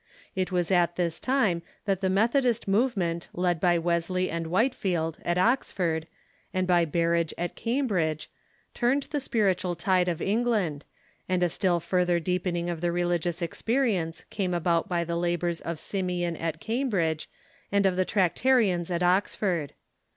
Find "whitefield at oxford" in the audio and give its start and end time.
4.47-6.07